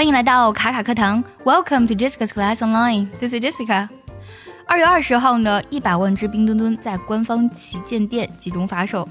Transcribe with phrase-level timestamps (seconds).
[0.00, 3.06] 欢迎来到卡卡课堂，Welcome to Jessica's Class Online.
[3.20, 3.86] This is Jessica.
[4.66, 9.06] 二月二十号呢，一百万只冰墩墩在官方旗舰店集中发售。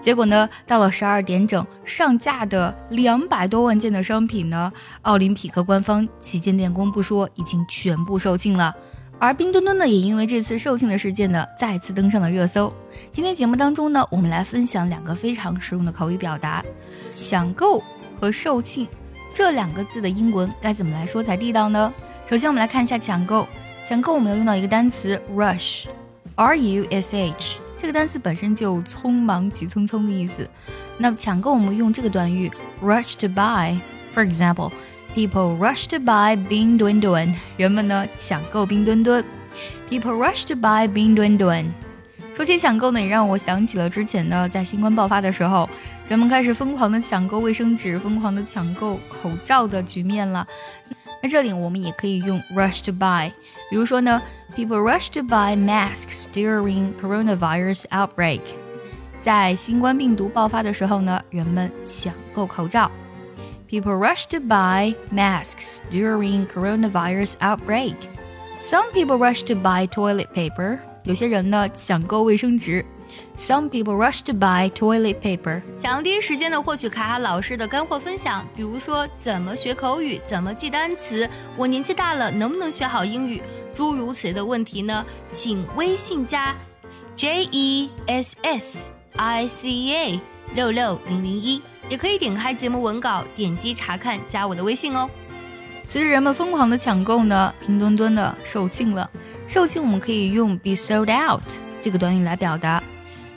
[0.00, 8.74] 结果呢，到了十二点整，上架的两百多万件的商品呢，奥林匹克官方旗舰店公布说已经全部售罄了。
[9.18, 12.72] 而冰墩墩呢，也因为这次售罄的事件呢，再次登上了热搜。
[13.12, 16.64] 今天节目当中呢，我们来分享两个非常实用的口语表达：
[17.14, 17.84] 抢购
[18.18, 18.88] 和售罄。
[19.34, 21.92] 这两个字的英文该怎么来说才地道呢？
[22.30, 23.48] 首先，我们来看一下抢购。
[23.84, 30.48] 抢购我们要用到一个单词 rush，r u s h，这个单词本身就匆忙、急匆匆的意思。
[30.96, 32.48] 那抢购我们用这个短语
[32.80, 33.76] rush to buy。
[34.14, 34.70] For example,
[35.16, 37.34] people rush to buy Bing Dun Dun。
[37.56, 39.24] 人们呢抢购冰墩墩。
[39.90, 41.72] People rush to buy Bing Dun Dun。
[42.34, 45.68] 说起抢购呢，也让我想起了之前呢，在新冠爆发的时候。
[46.06, 50.46] 人们开始疯狂的抢购卫生纸，疯狂的抢购口罩的局面了。
[51.22, 53.32] 那这里我们也可以用 rush to buy，
[53.70, 54.20] 比如说呢
[54.54, 58.42] ，people rush to buy masks during coronavirus outbreak。
[59.18, 62.90] 在新冠病毒爆发的时候呢，人们抢购口罩。
[63.70, 67.96] People rush to buy masks during coronavirus outbreak.
[68.60, 70.80] Some people rush to buy toilet paper.
[71.04, 72.84] 有些人呢抢购卫生纸。
[73.36, 75.62] Some people rush to buy toilet paper。
[75.78, 83.40] 想要第一时间的获取卡卡老师的干货分享，比如说怎么学口语，怎么记单词，我年纪大了能不能学好英语，
[83.72, 85.04] 诸如此类的问题呢？
[85.30, 86.54] 请微信加
[87.14, 90.20] J E S S I C A
[90.54, 95.08] 六六零零一，也可以点开节目文稿，点击查看，加我的微信哦。
[95.86, 99.08] 随着人们疯狂的抢购呢，拼多多的售罄了。
[99.47, 101.41] 售罄我们可以用 be sold out
[101.81, 102.81] 这个短语来表达。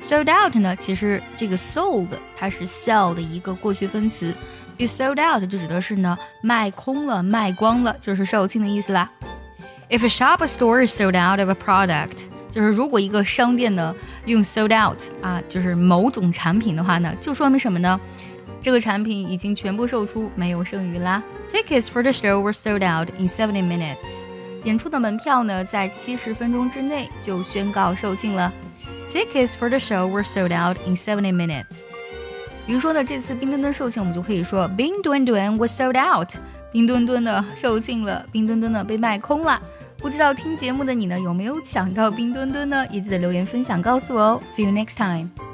[0.03, 0.75] Sold out 呢？
[0.77, 4.35] 其实这个 sold 它是 sell 的一个过去分词，
[4.77, 9.09] be sold out 就指的是呢卖空了、卖光了，就是售罄的意思啦。
[9.89, 12.17] If a shop or store is sold out of a product，
[12.51, 13.95] 就是如果一个商店呢
[14.27, 18.01] 用 sold out 啊，就是某种产品的话呢，就说明什么呢？
[18.61, 21.23] 这个产品已经全部售出，没有剩余啦。
[21.49, 23.97] Tickets for the show were sold out in seventy minutes。
[24.68, 28.52] 演出的门票呢，在七十分钟之内就宣告售罄了。
[29.10, 31.86] Tickets for the show were sold out in seventy minutes。
[32.66, 36.32] 比如说呢，这次冰墩墩售罄，我们就可以说 Bing Dun Dun was sold out。
[36.74, 39.62] 冰墩墩的售罄了，冰墩墩呢被卖空了。
[40.00, 42.86] 不知道听节目的你呢，有没有抢到冰墩墩呢？
[42.92, 44.42] 也记得留言分享告诉我哦。
[44.50, 45.47] See you next time。